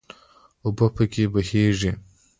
اوبه 0.63 0.87
پکې 0.95 1.23
بهیږي. 1.33 1.91